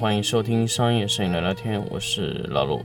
[0.00, 2.82] 欢迎收听商业摄影聊聊天，我是老陆。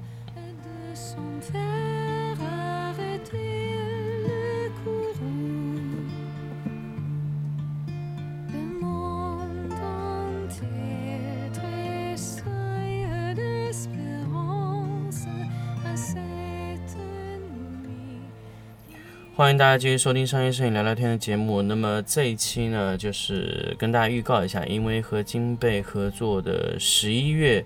[19.38, 21.62] 欢迎大家继续收听商业摄影聊聊天的节目。
[21.62, 27.66] 那么这一期呢，就是跟大家预告一下，因为和金贝合作的十一月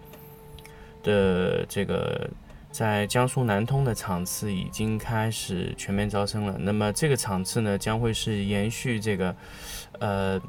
[1.03, 2.27] 的这个
[2.71, 6.57] 在江苏南通的场次已经开始全面招生了。
[6.57, 9.35] 那么这个场次呢，将会是延续这个
[9.99, 10.41] 呃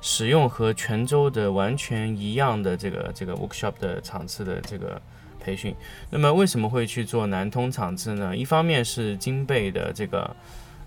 [0.00, 4.98] 使用和泉州的完全一样的这个这个 workshop 的场次的这个。
[5.42, 5.74] 培训，
[6.08, 8.36] 那么为什么会去做南通场次呢？
[8.36, 10.36] 一方面是金贝的这个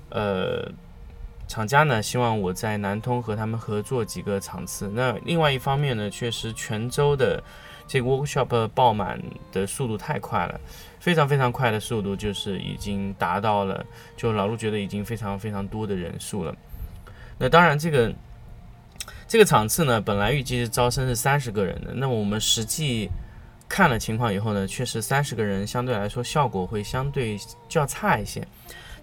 [0.10, 0.72] 呃
[1.46, 4.90] 厂家呢，希望我在南通和他们合作几个场次。
[4.94, 7.44] 那另外一方面呢，确实泉州的
[7.86, 10.60] 这个 workshop 爆满的速度太快了，
[11.00, 16.56] 非常非常快的速度，就是已经达到了，就老陆觉得已经非常非常多的人数了。
[17.38, 18.14] 那当然，这个
[19.28, 23.10] 这个场次呢，本来预计是招生是三十个人的，那我们实际。
[23.68, 28.48] 看了情况以后呢，确实三十个人相对来说效果会相对较差一些。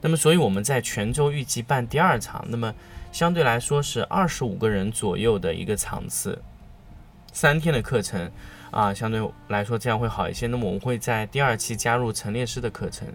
[0.00, 2.74] 那么，所以我们在泉州预计办第二场，那么
[3.12, 6.40] 相对来说是二十五个人左右的一个场次，
[7.32, 8.30] 三天的课程
[8.70, 10.46] 啊，相对来说这样会好一些。
[10.46, 13.06] 那么我们会在第二期加入陈列师的课程，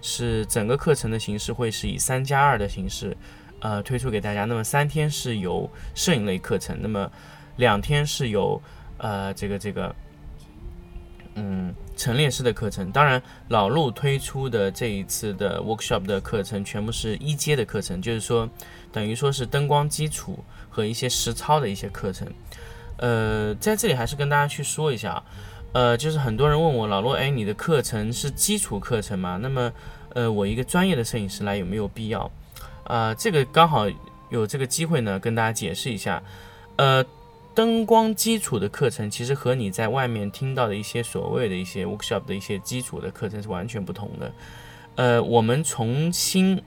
[0.00, 3.16] 是整个课程的形式会是以三加二的形式，
[3.60, 4.44] 呃，推出给大家。
[4.44, 7.10] 那么三天是由摄影类课程，那么
[7.56, 8.60] 两天是由
[8.98, 9.94] 呃这个这个。
[11.36, 18.48] 嗯，陈列师的课程，当然老陆推出的这一次的 workshop 的课程全部是一阶的课程，就是说
[18.92, 22.28] 等于说是灯光基础和一些实操的一些课程。
[22.98, 25.20] 呃，在这里还是跟大家去说一下，
[25.72, 29.36] 呃，就是很多人问我老陆，哎，你的课程是基础课程吗？
[29.42, 29.72] 那么，
[30.14, 32.30] 呃，我一个专业的摄影师来有没有必要？
[32.84, 33.86] 啊，这个刚好
[34.30, 36.22] 有这个机会呢，跟大家解释一下，
[36.76, 37.04] 呃。
[37.54, 44.32] 灯光基础的课程其实和你在外面听到的一些所谓的一些 workshop 的一些基础的课程是完全不同的。
[44.96, 46.60] 呃，我们从新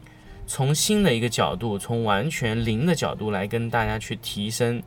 [0.46, 4.82] 从新的一个角度，从完全零的角度来跟大家去提升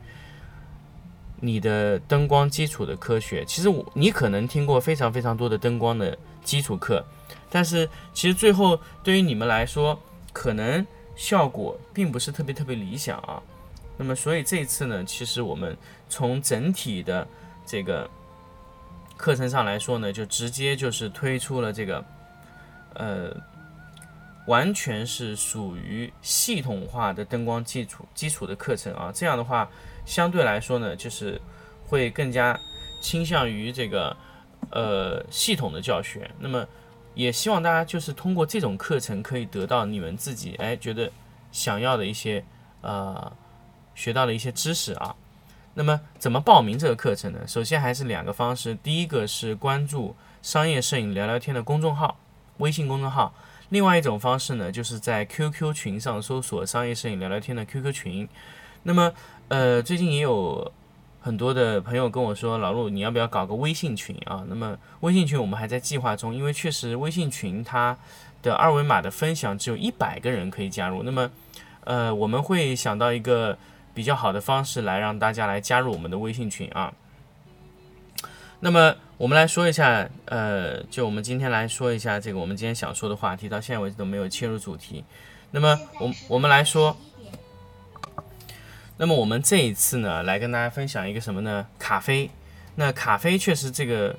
[1.39, 3.45] 你的灯光基础的科学。
[3.45, 7.05] 其实我你可能听过非常非常多的灯光的基础课，
[7.49, 9.99] 但是其实最后对于你们来说，
[10.33, 10.85] 可能
[11.15, 13.41] 效果并不是特别特别理想啊。
[14.01, 15.77] 那么，所以这一次呢，其实我们
[16.09, 17.27] 从整体的
[17.67, 18.09] 这个
[19.15, 22.03] 课程上来说呢，就直接就是推出了这个，
[22.95, 23.31] 呃，
[24.47, 29.11] 完全是属于系统化的灯光基础基础的课程啊。
[29.13, 29.69] 这样的话，
[30.03, 31.39] 相对来说呢，就是
[31.85, 32.59] 会更加
[33.03, 34.17] 倾向于这个
[34.71, 36.27] 呃系统的教学。
[36.39, 36.67] 那么，
[37.13, 41.11] 也希望大家就是通过这种课程，可以得到你们自己哎觉得
[41.51, 42.43] 想要的一些
[42.81, 43.31] 呃。
[43.95, 45.15] 学到了一些知识啊，
[45.75, 47.39] 那么怎么报名这个课程呢？
[47.47, 52.17] 首先还是两个方式，第一个是关注商业摄影聊聊天的公众号，
[52.57, 53.31] 微信公众号；
[53.69, 58.27] 另外一种方式呢，就是在 QQ 群上搜索商业摄影聊聊天的 QQ 群。
[58.83, 59.13] 那么，
[59.49, 60.71] 呃，最近也有
[61.21, 64.43] 很多的朋友跟我说，老陆你要不要搞个微信群啊？
[64.49, 67.97] 那么微信群我们还在计划中，因为确实微信群它
[68.41, 71.31] 的二维码的分享只有一百个人可以加入，那么，
[71.83, 73.57] 呃，我们会想到一个。
[73.93, 76.93] 比较好的方式来让大家来加入我们的微信群啊。
[78.59, 85.03] 那么我们来说一下，呃，就我们今天来说一下这个我们今天想说的话题，到现在为止都没有切入主题。
[85.49, 86.95] 那么我我们来说，
[88.97, 91.65] 那么我们这一次呢，来跟大家分享一个什么呢？
[91.79, 92.29] 卡啡。
[92.75, 94.15] 那卡啡确实这个，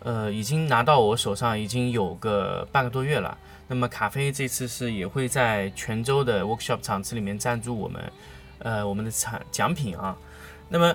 [0.00, 3.36] 呃，已经拿到我手上已经有个半个多月了。
[3.68, 8.02] 那么卡啡这次是也会在泉州的 workshop 场次里面赞助我们。
[8.58, 10.16] 呃，我们的产奖品啊，
[10.68, 10.94] 那么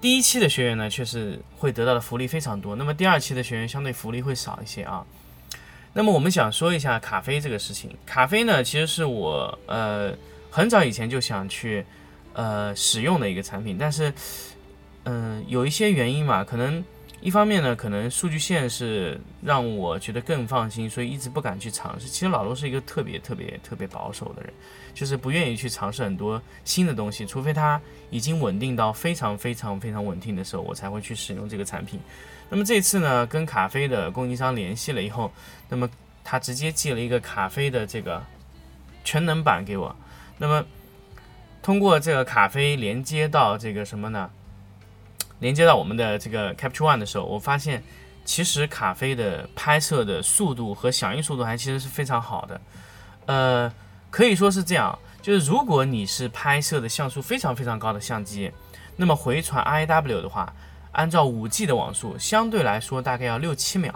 [0.00, 2.76] 第一期的学员呢，确实会得到的福利非常多。
[2.76, 5.04] 那么第二期的学员相对福利会少一些啊。
[5.92, 7.96] 那么我们想说一下咖啡这个事情。
[8.06, 10.12] 咖啡呢，其实是我呃
[10.50, 11.84] 很早以前就想去
[12.32, 14.12] 呃使用的一个产品，但是
[15.04, 16.84] 嗯有一些原因嘛，可能。
[17.22, 22.08] 一方面呢，可能数据线是让我觉得更放心，所以一直不敢去尝试。
[22.08, 24.52] 其实老罗是一个特别特别特别保守的人，
[24.92, 27.80] 就是不愿意去尝试很多新的东西，除非它
[28.10, 32.00] 已经稳定到非常非常非常稳定的时候，我才会去使用这个产品。
[32.50, 35.32] 那么这次呢，跟卡啡的供应商联系了以后，
[35.68, 35.88] 那么
[36.24, 38.20] 他直接寄了一个卡啡的这个
[39.04, 39.94] 全能版给我。
[40.38, 40.64] 那么
[41.62, 44.28] 通过这个卡啡连接到这个什么呢？
[45.42, 47.82] 连接到我们的这个 Capture One 的时候，我发现
[48.24, 52.60] 其实卡飞的拍摄的速度和响应速度还其实是非常好的。
[53.26, 53.72] 呃，
[54.08, 58.52] 可以说是这样，就是如果你是拍摄的像素非常非常高的相机，
[58.94, 60.54] 那么回传 RAW 的话，
[60.92, 63.92] 按照 5G 的网速，相对来说大概要六七秒。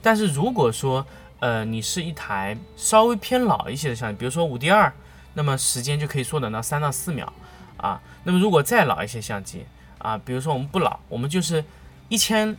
[0.00, 1.04] 但是如果说
[1.40, 4.92] 呃你是一台稍微偏老一些的相机，比如说 5D2，
[5.32, 7.32] 那么时间就可以缩短到三到四秒
[7.78, 8.00] 啊。
[8.22, 9.64] 那么如果再老一些相机
[10.04, 11.64] 啊，比如说我们不老，我们就是
[12.08, 12.56] 一千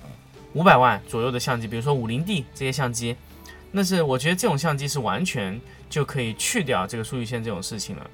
[0.52, 3.16] 五百万左右的相机，比如说 50D 这些相机，
[3.72, 5.62] 那是我觉得这种相机是完全。
[5.88, 8.10] 就可以去掉这个数据线这种事情了。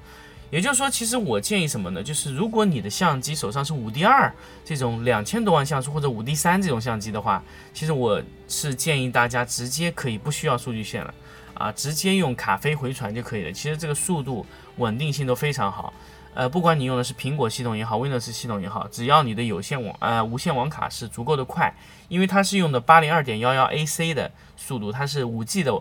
[0.50, 2.02] 也就是说，其实我建议什么呢？
[2.02, 4.32] 就是如果你的相机手上是五 D 二
[4.62, 7.42] 这种两千多万像素或者五 D 三这种相机的话，
[7.72, 11.12] 其实我是建议大家直接可以不需要数据线了
[11.54, 13.52] 啊，直接用卡飞回传就可以了。
[13.52, 14.46] 其实这个速度
[14.76, 15.92] 稳定性都非常好。
[16.34, 21.74] 呃，不管你用的是苹果系统也好，Windows 系统也好，只要你的有线网呃无线网卡是足够的快，
[22.08, 25.72] 因为它是用的八零二点幺幺 AC 的速度，它是五 G 的。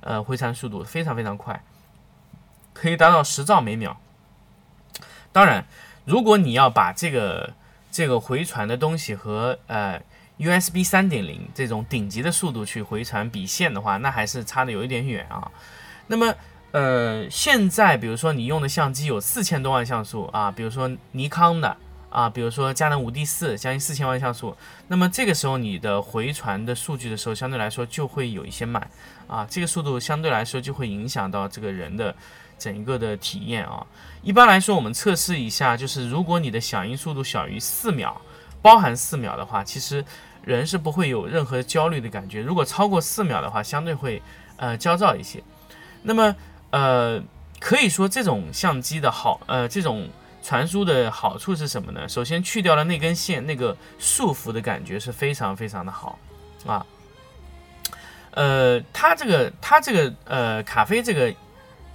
[0.00, 1.60] 呃，回传速度非常非常快，
[2.72, 3.98] 可以达到十兆每秒。
[5.32, 5.66] 当然，
[6.04, 7.52] 如果你要把这个
[7.90, 10.00] 这个回传的东西和呃
[10.38, 15.50] USB 三点零这种顶级的速度去回传比线的话，那还是差的有一点远啊。
[16.06, 16.32] 那么，
[16.72, 21.76] 呃，现在比如说你用的相机有四千多万像素啊，比如说尼康的。
[22.10, 24.56] 啊，比如说佳能五 D 四将近四千万像素，
[24.86, 28.90] 那么这个时候你的回传的数据的时候，相对来说就会有一些慢
[29.26, 32.14] 啊，这个速度相对来说就会影响到这个人的
[32.58, 33.86] 整一个的体验啊。
[34.22, 38.18] 一般来说，我们测试一下，就是如果你的响应速度小于四秒，
[38.62, 40.02] 包含四秒的话，其实
[40.42, 42.40] 人是不会有任何焦虑的感觉。
[42.40, 44.22] 如果超过四秒的话，相对会
[44.56, 45.42] 呃焦躁一些。
[46.00, 46.34] 那么
[46.70, 47.22] 呃，
[47.60, 50.08] 可以说这种相机的好呃这种。
[50.40, 52.08] 传输的好处是什么呢？
[52.08, 56.18] 首先去掉了那根线，那个束缚的感觉是非常非常的好
[56.64, 56.86] 啊。
[58.30, 61.34] 呃，它这个它这个呃卡飞这个，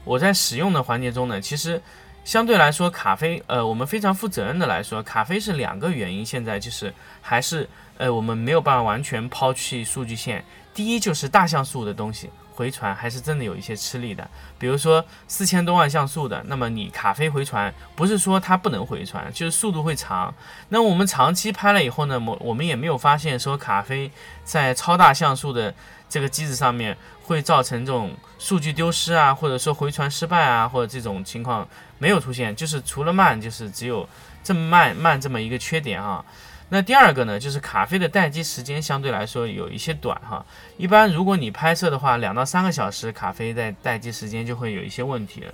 [0.04, 1.81] 我在使用的环节中呢，其实
[2.24, 7.68] 相对来说卡飞呃我们非常负责任的来说，卡飞是两个原因，现在就是还是
[7.98, 10.44] 呃我们没有办法完全抛弃数据线。
[10.75, 12.30] 第一就是大像素的东西。
[12.55, 14.29] 回传还是真的有一些吃力的，
[14.59, 20.33] 比如说四千多万像素的，那么你卡飞回传不是说它不能回传，就是速度会长。
[20.69, 24.11] 那我们长期拍了以后呢，我我们也没有发现说卡飞
[24.44, 25.73] 在超大像素的
[26.07, 31.67] 这个机子上面会造成这种数据丢失啊，或者说回传失败啊，或者这种情况
[31.97, 34.07] 没有出现，就是除了慢，就是只有
[34.44, 36.23] 这么慢慢这么一个缺点啊。
[36.69, 40.44] 那第二个呢，就是卡飞的待机时间相对来说有一些短哈。
[40.77, 45.54] 一般如果你拍摄的话，两到三个小时，卡飞在待机时间就会有一些问题了。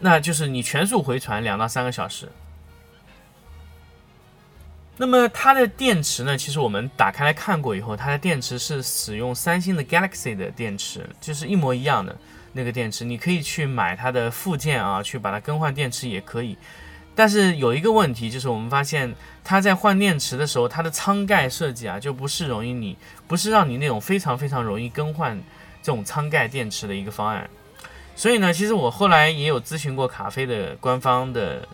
[0.00, 2.28] 那就是你全速回传两到三个小时。
[4.96, 6.36] 那么它的电池呢？
[6.36, 12.16] 其实我们打开来看过以后，它的电池是使用三星的 Galaxy 的电池，就是一模一样的
[12.52, 13.04] 那个电池。
[13.04, 16.58] 你可以去买它的附件啊，去把它更换电池也可以。
[17.14, 19.14] 但是有一个问题，就是我们发现
[19.44, 22.96] 它在换电池的时候，它的舱盖设计啊，就不是容易你
[23.28, 25.38] 不是让你那种非常非常容易更换
[25.82, 27.48] 这种舱盖电池的一个方案。
[28.16, 31.68] 所以呢，其实我后来也有咨询过卡飞的官方的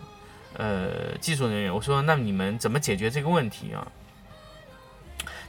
[0.57, 3.87] 呃技术人员，我说那你们怎么解决这个问题啊？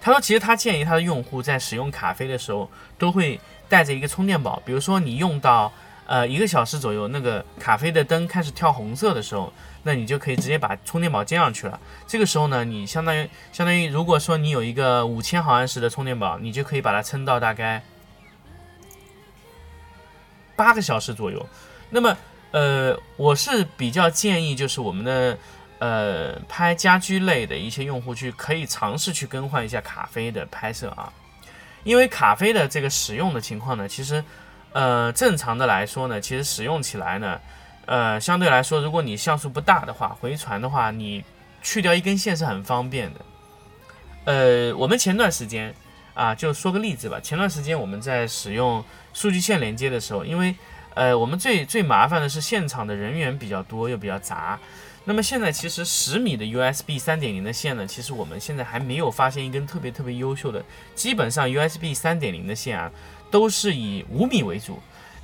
[0.00, 5.72] 他说，其实他建议他的用户在使用卡飞的时候，都会带着一个充电宝，比如说你用到
[6.06, 9.52] 呃一个小时左右，那个卡飞的灯开始跳红色的时候。
[9.82, 11.80] 那你就可以直接把充电宝接上去了。
[12.06, 17.82] 这个时候呢，你相当于相当于，如果说你有一个五千毫安时的充电宝，你就可以把它撑到大概
[20.54, 21.46] 八个小时左右。
[21.88, 22.16] 那么，
[22.50, 25.38] 呃，我是比较建议，就是我们的
[25.78, 31.10] 呃拍家居类的一些用户去可以尝试去更换一下卡飞的拍摄啊，
[31.84, 34.22] 因为卡飞的这个使用的情况呢，其实
[34.72, 37.40] 呃正常的来说呢，其实使用起来呢。
[37.90, 41.24] 呃，相对来说，如果你像素不大的话，回传的话，你
[41.60, 43.20] 去掉一根线是很方便的。
[44.26, 45.74] 呃，我们前段时间
[46.14, 47.18] 啊，就说个例子吧。
[47.18, 50.54] 前段时间我们在使用数据线连接的时候，因为
[50.94, 54.56] 呃，我们最最麻烦的是现场的人员比较多又比较杂。
[55.04, 60.64] 那么现在其实十米的 USB 三点零的线呢，其实我们现在还没有发现一根特别特别优秀的。
[60.94, 62.88] 基本上 USB 三点零的线啊，
[63.32, 64.78] 都是以五米为主。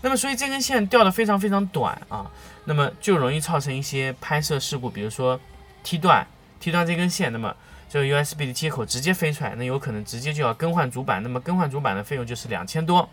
[0.07, 2.31] 那么所以这根线掉的非常非常短啊。
[2.65, 5.41] 那么就容易造成一些拍摄事故，比如说
[5.83, 6.25] 踢断
[6.61, 7.53] 踢断这根线，那么
[7.89, 13.09] 这个 USB 的接口直接飞出来，那有可能直接就要更换主板，那么更换主板的费用就是两千多。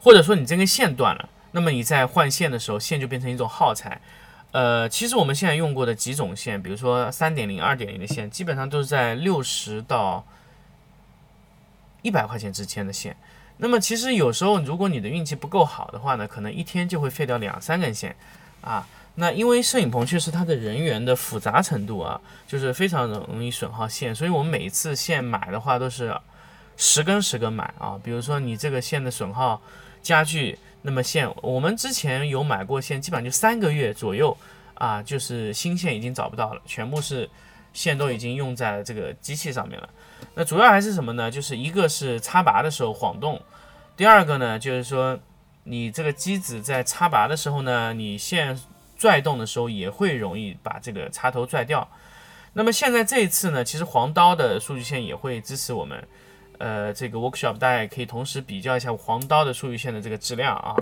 [0.00, 4.00] 或者说你这根线断了，那么你在换线的时候，线就变成一种耗材。
[4.50, 10.26] 呃，其实我们现在用过的几种线，比如说三点零、二点零的线，基本上都是在六十到
[12.02, 13.16] 一百块钱之间的线。
[13.58, 18.14] 那么其实有时候，如果你的运气不够好的话呢，可能一天就会废掉两三根线
[18.60, 18.86] 啊。
[19.18, 26.14] 那因为摄影棚确实它的人员的复杂程度啊，就是非常容易损耗线，所以我们每一次线买的话都是
[26.76, 27.98] 十根十根买啊。
[28.04, 29.58] 比如说你这个线的损耗
[30.02, 34.36] 加剧，那么线我们之前有买过线，基本上就三个月左右
[34.74, 37.26] 啊，就是新线已经找不到了，全部是
[37.72, 39.88] 线都已经用在这个机器上面了。
[40.34, 41.30] 那主要还是什么呢？
[41.30, 43.40] 就是一个是插拔的时候晃动，
[43.96, 45.18] 第二个呢就是说
[45.64, 48.58] 你这个机子在插拔的时候呢，你线。
[48.98, 51.86] 拽动的时候也会容易把这个插头拽掉。
[52.54, 56.02] 那么现在这一次呢，其实黄刀的数据线也会支持我们，
[56.56, 60.74] 呃，这个 workshop 大家也可以同时比较一下黄刀的数据线的这个质量啊。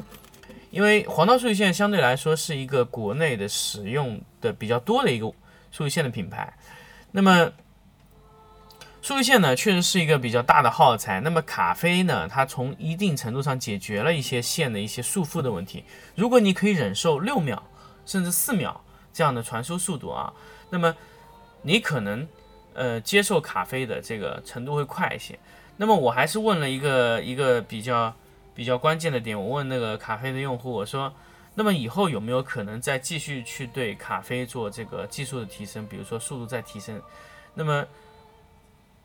[0.70, 5.26] 因为黄刀数据线相对来说是一个国内的使用的比较多的一个
[5.72, 6.56] 数据线的品牌。
[7.10, 7.50] 那么
[9.04, 11.20] 数据线呢，确实是一个比较大的耗材。
[11.20, 15.84] 那么卡飞呢，它从一定程度上解决了一些线的一些束缚的问题。
[16.14, 17.62] 如果你可以忍受六秒。
[18.06, 18.78] 甚至四秒
[19.14, 20.30] 这样的传输速度啊，
[20.68, 20.94] 那么
[21.62, 22.28] 你可能
[22.74, 25.38] 呃接受卡飞的这个程度会快一些。
[25.78, 28.14] 那么我还是问了一个一个比较
[28.54, 31.10] 比较关键的点，我问那个卡飞的用户，我说，
[31.54, 37.00] 那么以后有没有可能再继续去对卡飞做这个技术的提升，比如说速度再提升？
[37.54, 37.86] 那么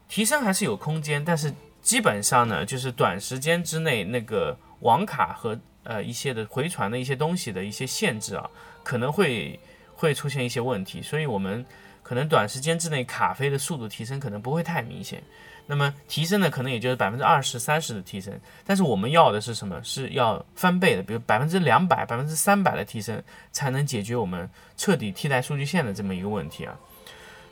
[0.10, 8.50] 提升还是有空间，但是基本上呢，就是短时间之内那个网卡和呃一些的回传的一些东西的一些限制啊。
[8.84, 9.60] 可能会
[9.94, 11.64] 会出现一些问题，所以我们
[12.02, 15.22] 可能短时间之内卡飞的速度提升可能不会太明显。
[15.68, 18.34] 那么提升呢，可能也就是百分之二十三十的提升。
[18.66, 19.80] 但是我们要的是什么？
[19.84, 26.76] 是要翻倍的，比如百分之两百、百分之三百的提升，才能解决我们彻底替代数据线的这么一个问题啊。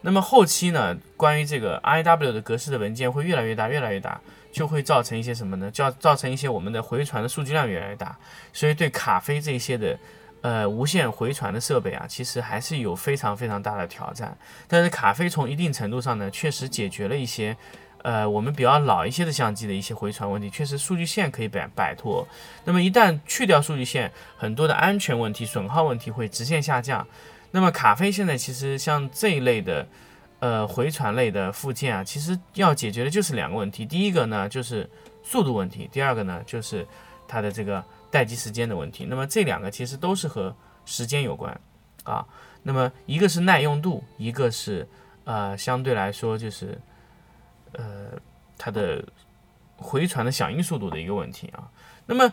[0.02, 4.20] 那么后期呢，关于这个 IW 的格式的文件会越来越大，越来越大，
[4.52, 5.70] 就会造成一些什么呢？
[5.72, 8.18] 叫造成一些我们的回传的数据量越来越大，
[8.54, 9.98] 所以对卡飞这些的。
[10.44, 14.38] 呃，无线回传的设备啊，其实还是有非常非常大的挑战。
[14.68, 17.58] 但是卡飞从一定程度上呢，确实解决了一些，
[18.04, 22.26] 呃，我们比较老一些的相机的一些回传问题，确实数据线可以摆摆脱。
[22.64, 27.06] 那么一旦去掉数据线，很多的安全问题、损耗问题会直线下降。
[27.52, 29.88] 那么卡飞现在其实像这一类的，
[30.40, 33.86] 呃，回传类的附件啊，其实要解决的就是两个问题。
[33.86, 34.90] 第一个呢就是
[35.24, 36.88] 速度问题，第二个呢就是
[37.28, 37.84] 它的这个。
[38.10, 41.60] 待机时间的问题，那么这两个其实都是和时间有关
[42.06, 42.26] 啊。
[42.64, 44.88] 那么一个是耐用度，一个是
[45.26, 46.80] 呃相对来说就是
[47.74, 48.12] 呃
[48.58, 49.06] 它的
[49.76, 51.70] 回传的响应速度的一个问题啊。
[52.06, 52.32] 那么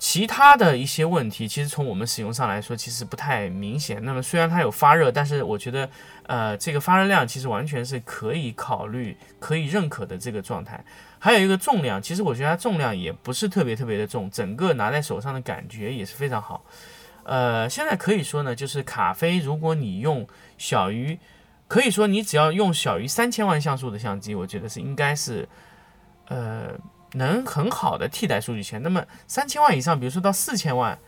[0.00, 4.02] 其他的一些问题，其实从我们使用上来说，其实不太明显。
[4.02, 5.88] 那么虽然它有发热，但是我觉得
[6.26, 10.82] 呃这个发热量其实完全是可以考虑、可以认可的这个状态。
[11.18, 16.64] 还有一个重量，其实我觉得它重量也不是特别特别的重，整个拿在手上的感觉也是非常好。
[17.24, 20.26] 呃，现在可以说呢，就是卡飞，如果你用
[20.56, 21.18] 小于，
[21.68, 25.46] 可以说你只要用小于三千万像素的相机，我觉得是应该是，
[26.28, 26.72] 呃，
[27.12, 28.82] 能很好的替代数据线。
[28.82, 30.98] 那么三千万以上，比如说到四千万，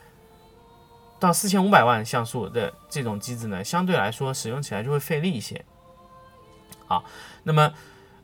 [1.18, 5.64] 到四千五百万像素的这种机子呢，相对来说使用起来就会费力一些。
[6.86, 7.04] 好，
[7.44, 7.72] 那么。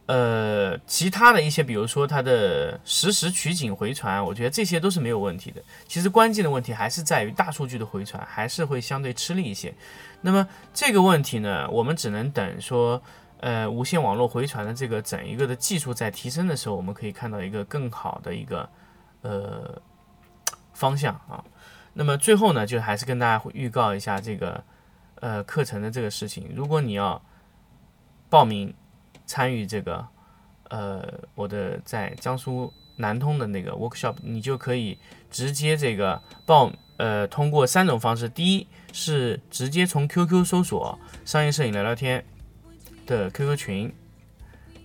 [0.08, 5.62] 呃，其他的一些，比如说它的实时取景回传，我觉得这些都是没有问题的。
[5.87, 9.75] 其实关键的问题还是在于大数据的回传，还是会相对吃力一些。
[10.23, 13.02] 那么这个问题呢，我们只能等说，
[13.38, 18.68] 呃，无线网络回传的这个整一个的技术在提升的时候，我们可以看到一个更好的一个
[19.23, 19.80] 呃
[20.73, 21.45] 方向啊。
[21.95, 24.62] 那么最后呢，就还是跟大家预告一下这个
[25.16, 26.50] 呃课程的这个事情。
[26.54, 27.21] 如果你要
[28.28, 28.75] 报名。
[29.26, 30.09] 参与这个，
[30.71, 34.99] 呃，我的在江苏南通的那个 workshop，你就可以
[35.30, 38.26] 直接这个报，呃，通过三种方式。
[38.26, 42.25] 第一是直接从 QQ 搜索“商业摄影聊聊天”
[43.09, 43.91] 的 QQ 群；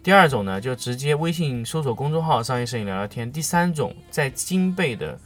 [0.02, 5.20] 第二种呢，就直接微信搜索公众号“商业摄影聊聊天”；第三种，在金贝的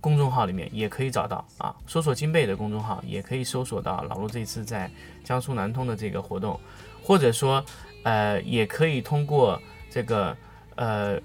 [0.00, 4.90] 公众号里面也可以找到啊，搜索金贝的公众号也可以搜索到老陆这次在
[5.22, 6.58] 江苏南通的这个活动，
[7.04, 7.64] 或者说。
[8.04, 10.34] 呃，也可以通过这个
[10.76, 11.18] 呃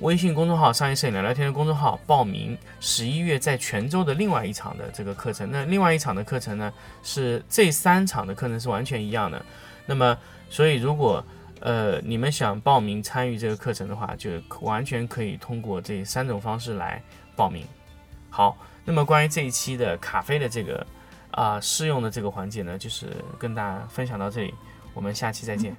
[0.00, 5.50] 微信公众号“商业摄影聊聊天”的公众号报名十一月在泉州的另外一场的这个课程。
[5.50, 6.72] 那另外一场的课程呢，
[7.02, 9.44] 是这三场的课程是完全一样的。
[9.84, 10.16] 那么，
[10.50, 11.24] 所以如果
[11.60, 14.30] 呃你们想报名参与这个课程的话，就
[14.60, 17.02] 完全可以通过这三种方式来
[17.34, 17.64] 报名。
[18.28, 20.86] 好，那么关于这一期的卡飞的这个
[21.30, 23.06] 啊试用的这个环节呢，就是
[23.38, 24.52] 跟大家分享到这里，
[24.92, 25.74] 我们下期再见。